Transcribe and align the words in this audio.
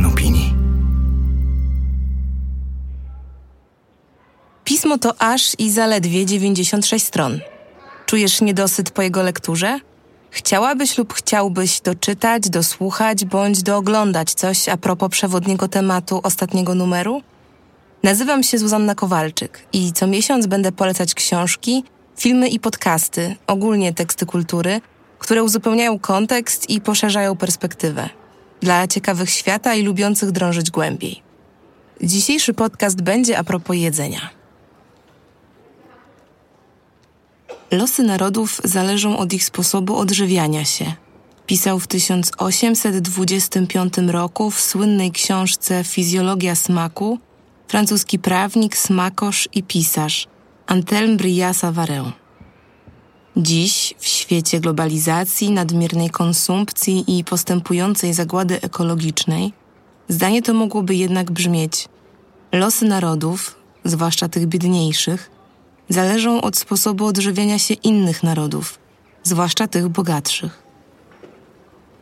magazyn 0.00 0.06
opinii. 0.06 0.54
Pismo 4.64 4.98
to 4.98 5.14
aż 5.18 5.56
i 5.58 5.70
zaledwie 5.70 6.26
96 6.26 7.04
stron. 7.04 7.40
Czujesz 8.06 8.40
niedosyt 8.40 8.90
po 8.90 9.02
jego 9.02 9.22
lekturze? 9.22 9.80
Chciałabyś 10.30 10.98
lub 10.98 11.14
chciałbyś 11.14 11.80
doczytać, 11.80 12.50
dosłuchać 12.50 13.24
bądź 13.24 13.62
dooglądać 13.62 14.34
coś 14.34 14.68
a 14.68 14.76
propos 14.76 15.10
przewodniego 15.10 15.68
tematu 15.68 16.20
ostatniego 16.22 16.74
numeru? 16.74 17.22
Nazywam 18.02 18.42
się 18.42 18.58
Zuzanna 18.58 18.94
Kowalczyk 18.94 19.66
i 19.72 19.92
co 19.92 20.06
miesiąc 20.06 20.46
będę 20.46 20.72
polecać 20.72 21.14
książki, 21.14 21.84
filmy 22.16 22.48
i 22.48 22.60
podcasty, 22.60 23.36
ogólnie 23.46 23.94
teksty 23.94 24.26
kultury, 24.26 24.80
które 25.18 25.44
uzupełniają 25.44 25.98
kontekst 25.98 26.70
i 26.70 26.80
poszerzają 26.80 27.36
perspektywę. 27.36 28.25
Dla 28.60 28.88
ciekawych 28.88 29.30
świata 29.30 29.74
i 29.74 29.82
lubiących 29.82 30.32
drążyć 30.32 30.70
głębiej. 30.70 31.22
Dzisiejszy 32.02 32.54
podcast 32.54 33.02
będzie 33.02 33.38
a 33.38 33.44
propos 33.44 33.76
jedzenia. 33.76 34.30
Losy 37.70 38.02
narodów 38.02 38.60
zależą 38.64 39.18
od 39.18 39.32
ich 39.32 39.44
sposobu 39.44 39.96
odżywiania 39.96 40.64
się. 40.64 40.92
Pisał 41.46 41.78
w 41.78 41.86
1825 41.86 43.98
roku 43.98 44.50
w 44.50 44.60
słynnej 44.60 45.12
książce 45.12 45.84
Fizjologia 45.84 46.54
smaku 46.54 47.18
francuski 47.68 48.18
prawnik, 48.18 48.76
smakosz 48.76 49.48
i 49.54 49.62
pisarz 49.62 50.26
Antelme 50.66 51.16
Brillat 51.16 51.56
Savarin. 51.56 52.12
Dziś, 53.36 53.94
w 53.98 54.06
świecie 54.06 54.60
globalizacji, 54.60 55.50
nadmiernej 55.50 56.10
konsumpcji 56.10 57.18
i 57.18 57.24
postępującej 57.24 58.14
zagłady 58.14 58.60
ekologicznej, 58.60 59.52
zdanie 60.08 60.42
to 60.42 60.54
mogłoby 60.54 60.94
jednak 60.94 61.30
brzmieć: 61.30 61.88
Losy 62.52 62.84
narodów, 62.84 63.56
zwłaszcza 63.84 64.28
tych 64.28 64.46
biedniejszych, 64.46 65.30
zależą 65.88 66.40
od 66.40 66.58
sposobu 66.58 67.06
odżywiania 67.06 67.58
się 67.58 67.74
innych 67.74 68.22
narodów, 68.22 68.78
zwłaszcza 69.22 69.66
tych 69.66 69.88
bogatszych. 69.88 70.62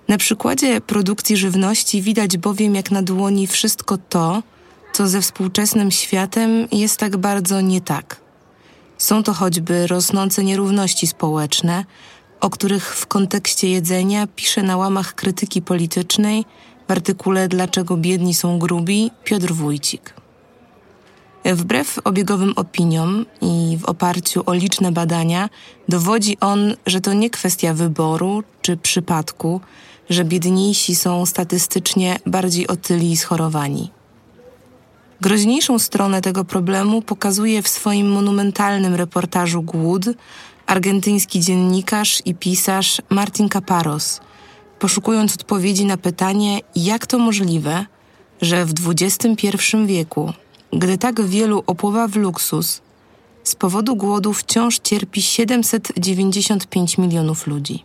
Na 0.08 0.18
przykładzie 0.18 0.80
produkcji 0.80 1.36
żywności 1.36 2.02
widać 2.02 2.36
bowiem 2.38 2.74
jak 2.74 2.90
na 2.90 3.02
dłoni 3.02 3.46
wszystko 3.46 3.98
to, 3.98 4.42
co 4.92 5.08
ze 5.08 5.20
współczesnym 5.20 5.90
światem 5.90 6.68
jest 6.72 6.96
tak 6.96 7.16
bardzo 7.16 7.60
nie 7.60 7.80
tak. 7.80 8.23
Są 9.04 9.22
to 9.22 9.32
choćby 9.32 9.86
rosnące 9.86 10.44
nierówności 10.44 11.06
społeczne, 11.06 11.84
o 12.40 12.50
których 12.50 12.96
w 12.96 13.06
kontekście 13.06 13.68
jedzenia 13.68 14.26
pisze 14.26 14.62
na 14.62 14.76
łamach 14.76 15.14
krytyki 15.14 15.62
politycznej 15.62 16.44
w 16.88 16.90
artykule 16.90 17.48
Dlaczego 17.48 17.96
biedni 17.96 18.34
są 18.34 18.58
grubi 18.58 19.10
Piotr 19.24 19.52
Wójcik. 19.52 20.14
Wbrew 21.44 21.98
obiegowym 22.04 22.52
opiniom 22.56 23.26
i 23.40 23.78
w 23.80 23.84
oparciu 23.84 24.42
o 24.46 24.54
liczne 24.54 24.92
badania, 24.92 25.48
dowodzi 25.88 26.36
on, 26.40 26.74
że 26.86 27.00
to 27.00 27.12
nie 27.12 27.30
kwestia 27.30 27.74
wyboru 27.74 28.42
czy 28.62 28.76
przypadku, 28.76 29.60
że 30.10 30.24
biedniejsi 30.24 30.94
są 30.94 31.26
statystycznie 31.26 32.18
bardziej 32.26 32.66
otyli 32.66 33.12
i 33.12 33.16
schorowani. 33.16 33.90
Groźniejszą 35.24 35.78
stronę 35.78 36.20
tego 36.20 36.44
problemu 36.44 37.02
pokazuje 37.02 37.62
w 37.62 37.68
swoim 37.68 38.10
monumentalnym 38.10 38.94
reportażu 38.94 39.62
Głód 39.62 40.04
argentyński 40.66 41.40
dziennikarz 41.40 42.22
i 42.24 42.34
pisarz 42.34 43.02
Martin 43.10 43.48
Caparos, 43.48 44.20
poszukując 44.78 45.34
odpowiedzi 45.34 45.84
na 45.84 45.96
pytanie, 45.96 46.60
jak 46.76 47.06
to 47.06 47.18
możliwe, 47.18 47.86
że 48.42 48.64
w 48.64 48.72
XXI 48.88 49.48
wieku, 49.86 50.32
gdy 50.72 50.98
tak 50.98 51.22
wielu 51.22 51.64
opływa 51.66 52.08
w 52.08 52.16
luksus, 52.16 52.82
z 53.44 53.54
powodu 53.54 53.96
głodu 53.96 54.32
wciąż 54.32 54.78
cierpi 54.78 55.22
795 55.22 56.98
milionów 56.98 57.46
ludzi. 57.46 57.84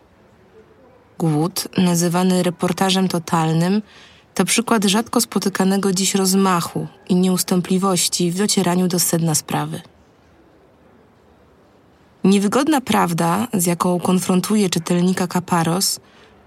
Głód, 1.19 1.67
nazywany 1.77 2.43
reportażem 2.43 3.07
totalnym, 3.07 3.81
to 4.39 4.45
przykład 4.45 4.85
rzadko 4.85 5.21
spotykanego 5.21 5.93
dziś 5.93 6.15
rozmachu 6.15 6.87
i 7.09 7.15
nieustępliwości 7.15 8.31
w 8.31 8.37
docieraniu 8.37 8.87
do 8.87 8.99
sedna 8.99 9.35
sprawy. 9.35 9.81
Niewygodna 12.23 12.81
prawda, 12.81 13.47
z 13.53 13.65
jaką 13.65 13.99
konfrontuje 13.99 14.69
czytelnika 14.69 15.27
Kaparos, 15.27 15.99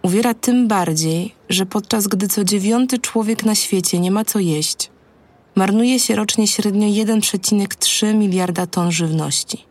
uwiera 0.02 0.34
tym 0.34 0.68
bardziej, 0.68 1.34
że 1.48 1.66
podczas 1.66 2.06
gdy 2.06 2.28
co 2.28 2.44
dziewiąty 2.44 2.98
człowiek 2.98 3.44
na 3.44 3.54
świecie 3.54 3.98
nie 4.00 4.10
ma 4.10 4.24
co 4.24 4.38
jeść, 4.38 4.90
marnuje 5.54 6.00
się 6.00 6.14
rocznie 6.14 6.46
średnio 6.46 6.88
1,3 6.88 8.14
miliarda 8.14 8.66
ton 8.66 8.92
żywności. 8.92 9.64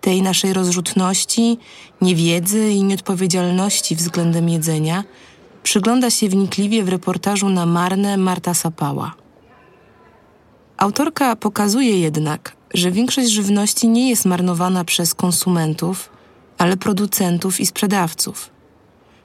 Tej 0.00 0.22
naszej 0.22 0.52
rozrzutności, 0.52 1.58
niewiedzy 2.00 2.70
i 2.70 2.82
nieodpowiedzialności 2.82 3.96
względem 3.96 4.48
jedzenia– 4.48 5.04
przygląda 5.66 6.10
się 6.10 6.28
wnikliwie 6.28 6.84
w 6.84 6.88
reportażu 6.88 7.48
na 7.48 7.66
Marne 7.66 8.16
Marta 8.16 8.54
Sapała. 8.54 9.14
Autorka 10.76 11.36
pokazuje 11.36 12.00
jednak, 12.00 12.56
że 12.74 12.90
większość 12.90 13.30
żywności 13.30 13.88
nie 13.88 14.10
jest 14.10 14.24
marnowana 14.24 14.84
przez 14.84 15.14
konsumentów, 15.14 16.10
ale 16.58 16.76
producentów 16.76 17.60
i 17.60 17.66
sprzedawców. 17.66 18.50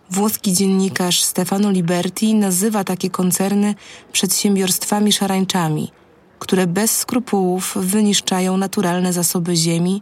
Włoski 0.09 0.53
dziennikarz 0.53 1.23
Stefano 1.23 1.71
Liberti 1.71 2.35
nazywa 2.35 2.83
takie 2.83 3.09
koncerny 3.09 3.75
przedsiębiorstwami 4.11 5.11
szarańczami, 5.11 5.91
które 6.39 6.67
bez 6.67 6.97
skrupułów 6.97 7.73
wyniszczają 7.75 8.57
naturalne 8.57 9.13
zasoby 9.13 9.55
ziemi, 9.55 10.01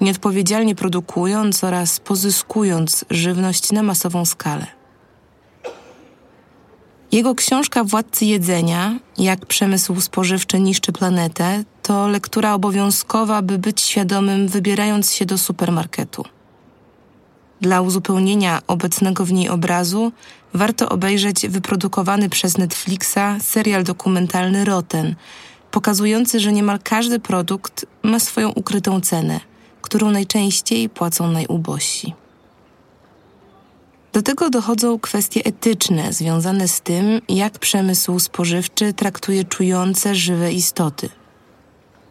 nieodpowiedzialnie 0.00 0.74
produkując 0.74 1.64
oraz 1.64 2.00
pozyskując 2.00 3.04
żywność 3.10 3.72
na 3.72 3.82
masową 3.82 4.24
skalę. 4.24 4.81
Jego 7.12 7.34
książka 7.34 7.84
Władcy 7.84 8.24
Jedzenia, 8.24 8.98
jak 9.18 9.46
przemysł 9.46 10.00
spożywczy 10.00 10.60
niszczy 10.60 10.92
planetę, 10.92 11.64
to 11.82 12.08
lektura 12.08 12.54
obowiązkowa, 12.54 13.42
by 13.42 13.58
być 13.58 13.80
świadomym, 13.80 14.48
wybierając 14.48 15.12
się 15.12 15.26
do 15.26 15.38
supermarketu. 15.38 16.24
Dla 17.60 17.80
uzupełnienia 17.80 18.62
obecnego 18.66 19.24
w 19.24 19.32
niej 19.32 19.48
obrazu 19.48 20.12
warto 20.54 20.88
obejrzeć 20.88 21.48
wyprodukowany 21.48 22.28
przez 22.28 22.58
Netflixa 22.58 23.38
serial 23.40 23.84
dokumentalny 23.84 24.64
Roten, 24.64 25.14
pokazujący, 25.70 26.40
że 26.40 26.52
niemal 26.52 26.78
każdy 26.84 27.20
produkt 27.20 27.86
ma 28.02 28.18
swoją 28.18 28.50
ukrytą 28.50 29.00
cenę, 29.00 29.40
którą 29.82 30.10
najczęściej 30.10 30.88
płacą 30.88 31.30
najubożsi. 31.30 32.14
Do 34.12 34.22
tego 34.22 34.50
dochodzą 34.50 34.98
kwestie 34.98 35.44
etyczne 35.44 36.12
związane 36.12 36.68
z 36.68 36.80
tym, 36.80 37.20
jak 37.28 37.58
przemysł 37.58 38.18
spożywczy 38.18 38.92
traktuje 38.92 39.44
czujące 39.44 40.14
żywe 40.14 40.52
istoty. 40.52 41.08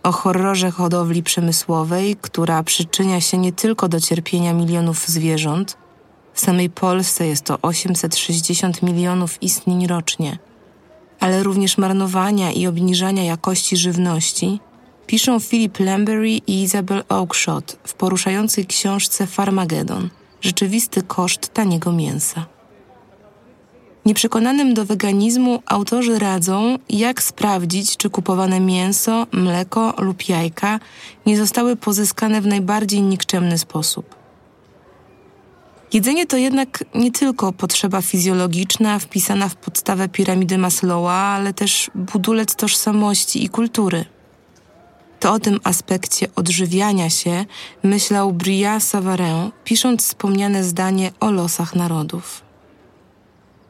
O 0.03 0.11
horrorze 0.11 0.71
hodowli 0.71 1.23
przemysłowej, 1.23 2.15
która 2.21 2.63
przyczynia 2.63 3.21
się 3.21 3.37
nie 3.37 3.53
tylko 3.53 3.87
do 3.87 3.99
cierpienia 3.99 4.53
milionów 4.53 5.07
zwierząt, 5.07 5.77
w 6.33 6.39
samej 6.39 6.69
Polsce 6.69 7.27
jest 7.27 7.43
to 7.43 7.59
860 7.61 8.83
milionów 8.83 9.43
istnień 9.43 9.87
rocznie, 9.87 10.37
ale 11.19 11.43
również 11.43 11.77
marnowania 11.77 12.51
i 12.51 12.67
obniżania 12.67 13.23
jakości 13.23 13.77
żywności, 13.77 14.59
piszą 15.07 15.39
Philip 15.39 15.79
Lambery 15.79 16.29
i 16.31 16.63
Isabel 16.63 17.03
Oakeshott 17.09 17.77
w 17.83 17.93
poruszającej 17.93 18.65
książce 18.65 19.27
Farmageddon– 19.27 20.09
rzeczywisty 20.41 21.03
koszt 21.03 21.53
taniego 21.53 21.91
mięsa. 21.91 22.45
Nieprzekonanym 24.05 24.73
do 24.73 24.85
weganizmu 24.85 25.59
autorzy 25.65 26.19
radzą, 26.19 26.77
jak 26.89 27.23
sprawdzić, 27.23 27.97
czy 27.97 28.09
kupowane 28.09 28.59
mięso, 28.59 29.27
mleko 29.31 29.93
lub 29.97 30.29
jajka 30.29 30.79
nie 31.25 31.37
zostały 31.37 31.75
pozyskane 31.75 32.41
w 32.41 32.47
najbardziej 32.47 33.01
nikczemny 33.01 33.57
sposób. 33.57 34.15
Jedzenie 35.93 36.25
to 36.25 36.37
jednak 36.37 36.83
nie 36.95 37.11
tylko 37.11 37.53
potrzeba 37.53 38.01
fizjologiczna 38.01 38.99
wpisana 38.99 39.49
w 39.49 39.55
podstawę 39.55 40.09
piramidy 40.09 40.57
Maslowa, 40.57 41.13
ale 41.13 41.53
też 41.53 41.91
budulec 41.95 42.55
tożsamości 42.55 43.43
i 43.43 43.49
kultury. 43.49 44.05
To 45.21 45.33
o 45.33 45.39
tym 45.39 45.59
aspekcie 45.63 46.27
odżywiania 46.35 47.09
się 47.09 47.45
myślał 47.83 48.33
Brillat 48.33 48.83
Savarin, 48.83 49.51
pisząc 49.63 50.01
wspomniane 50.01 50.63
zdanie 50.63 51.11
o 51.19 51.31
losach 51.31 51.75
narodów. 51.75 52.41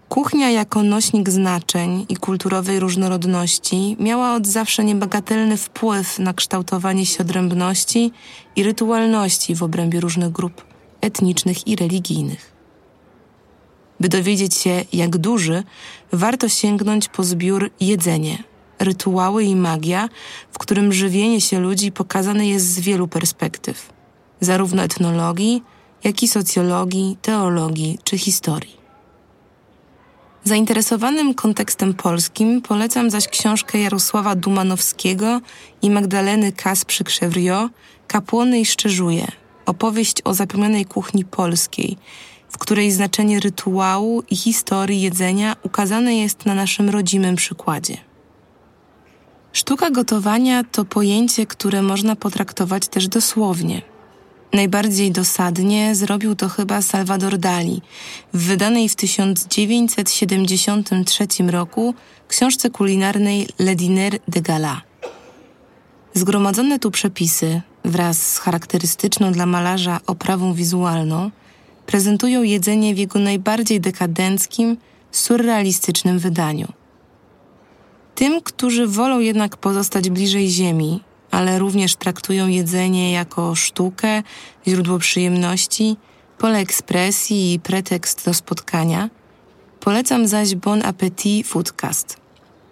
Kuchnia 0.09 0.49
jako 0.49 0.83
nośnik 0.83 1.29
znaczeń 1.29 2.05
i 2.09 2.15
kulturowej 2.15 2.79
różnorodności 2.79 3.95
miała 3.99 4.35
od 4.35 4.47
zawsze 4.47 4.83
niebagatelny 4.83 5.57
wpływ 5.57 6.19
na 6.19 6.33
kształtowanie 6.33 7.05
się 7.05 7.21
odrębności 7.23 8.11
i 8.55 8.63
rytualności 8.63 9.55
w 9.55 9.63
obrębie 9.63 9.99
różnych 9.99 10.31
grup 10.31 10.65
etnicznych 11.01 11.67
i 11.67 11.75
religijnych. 11.75 12.51
By 13.99 14.09
dowiedzieć 14.09 14.55
się, 14.55 14.85
jak 14.93 15.17
duży, 15.17 15.63
warto 16.11 16.49
sięgnąć 16.49 17.07
po 17.07 17.23
zbiór 17.23 17.71
Jedzenie, 17.79 18.50
rytuały 18.83 19.43
i 19.43 19.55
magia, 19.55 20.09
w 20.51 20.57
którym 20.57 20.93
żywienie 20.93 21.41
się 21.41 21.59
ludzi 21.59 21.91
pokazane 21.91 22.47
jest 22.47 22.73
z 22.73 22.79
wielu 22.79 23.07
perspektyw, 23.07 23.93
zarówno 24.39 24.83
etnologii, 24.83 25.63
jak 26.03 26.23
i 26.23 26.27
socjologii, 26.27 27.17
teologii 27.21 27.99
czy 28.03 28.17
historii. 28.17 28.81
Zainteresowanym 30.43 31.33
kontekstem 31.33 31.93
polskim 31.93 32.61
polecam 32.61 33.09
zaś 33.09 33.27
książkę 33.27 33.79
Jarosława 33.79 34.35
Dumanowskiego 34.35 35.41
i 35.81 35.89
Magdaleny 35.89 36.51
Kasprzy-Krzewrio 36.51 37.69
Kapłony 38.07 38.59
i 38.59 38.65
Szczerzuje, 38.65 39.27
opowieść 39.65 40.17
o 40.23 40.33
zapomnianej 40.33 40.85
kuchni 40.85 41.25
polskiej, 41.25 41.97
w 42.49 42.57
której 42.57 42.91
znaczenie 42.91 43.39
rytuału 43.39 44.23
i 44.29 44.35
historii 44.35 45.01
jedzenia 45.01 45.55
ukazane 45.63 46.15
jest 46.15 46.45
na 46.45 46.55
naszym 46.55 46.89
rodzimym 46.89 47.35
przykładzie. 47.35 48.10
Sztuka 49.53 49.89
gotowania 49.89 50.63
to 50.63 50.85
pojęcie, 50.85 51.45
które 51.45 51.81
można 51.81 52.15
potraktować 52.15 52.87
też 52.87 53.07
dosłownie– 53.07 53.81
Najbardziej 54.53 55.11
dosadnie 55.11 55.95
zrobił 55.95 56.35
to 56.35 56.49
chyba 56.49 56.81
Salvador 56.81 57.37
Dali 57.37 57.81
w 58.33 58.47
wydanej 58.47 58.89
w 58.89 58.95
1973 58.95 61.27
roku 61.47 61.93
książce 62.27 62.69
kulinarnej 62.69 63.47
Le 63.59 63.75
Diner 63.75 64.19
de 64.27 64.41
Gala. 64.41 64.81
Zgromadzone 66.13 66.79
tu 66.79 66.91
przepisy 66.91 67.61
wraz 67.85 68.33
z 68.33 68.39
charakterystyczną 68.39 69.31
dla 69.31 69.45
malarza 69.45 69.99
oprawą 70.07 70.53
wizualną 70.53 71.31
prezentują 71.85 72.43
jedzenie 72.43 72.95
w 72.95 72.97
jego 72.97 73.19
najbardziej 73.19 73.81
dekadenckim, 73.81 74.77
surrealistycznym 75.11 76.19
wydaniu. 76.19 76.67
Tym, 78.15 78.41
którzy 78.41 78.87
wolą 78.87 79.19
jednak 79.19 79.57
pozostać 79.57 80.09
bliżej 80.09 80.49
ziemi 80.49 81.01
ale 81.31 81.59
również 81.59 81.95
traktują 81.95 82.47
jedzenie 82.47 83.11
jako 83.11 83.55
sztukę, 83.55 84.23
źródło 84.67 84.99
przyjemności, 84.99 85.97
pole 86.37 86.59
ekspresji 86.59 87.53
i 87.53 87.59
pretekst 87.59 88.25
do 88.25 88.33
spotkania. 88.33 89.09
Polecam 89.79 90.27
zaś 90.27 90.55
Bon 90.55 90.85
Appetit 90.85 91.47
Foodcast. 91.47 92.17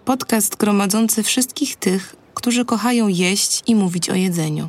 Podcast 0.04 0.56
gromadzący 0.56 1.22
wszystkich 1.22 1.76
tych, 1.76 2.16
którzy 2.34 2.64
kochają 2.64 3.08
jeść 3.08 3.62
i 3.66 3.74
mówić 3.74 4.10
o 4.10 4.14
jedzeniu. 4.14 4.68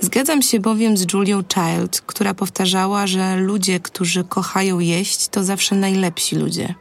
Zgadzam 0.00 0.42
się 0.42 0.60
bowiem 0.60 0.96
z 0.96 1.12
Julią 1.12 1.42
Child, 1.54 2.00
która 2.00 2.34
powtarzała, 2.34 3.06
że 3.06 3.36
ludzie, 3.36 3.80
którzy 3.80 4.24
kochają 4.24 4.78
jeść, 4.78 5.28
to 5.28 5.44
zawsze 5.44 5.74
najlepsi 5.74 6.36
ludzie. 6.36 6.74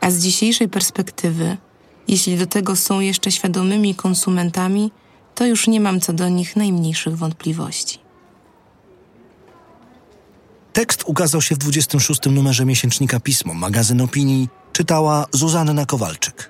A 0.00 0.10
z 0.10 0.18
dzisiejszej 0.18 0.68
perspektywy 0.68 1.56
jeśli 2.10 2.38
do 2.38 2.46
tego 2.46 2.76
są 2.76 3.00
jeszcze 3.00 3.32
świadomymi 3.32 3.94
konsumentami, 3.94 4.92
to 5.34 5.46
już 5.46 5.66
nie 5.66 5.80
mam 5.80 6.00
co 6.00 6.12
do 6.12 6.28
nich 6.28 6.56
najmniejszych 6.56 7.16
wątpliwości. 7.16 7.98
Tekst 10.72 11.04
ukazał 11.06 11.42
się 11.42 11.54
w 11.54 11.58
26 11.58 12.20
numerze 12.26 12.64
miesięcznika 12.64 13.20
Pismo, 13.20 13.54
magazyn 13.54 14.00
opinii, 14.00 14.48
czytała 14.72 15.26
Zuzanna 15.32 15.86
Kowalczyk. 15.86 16.49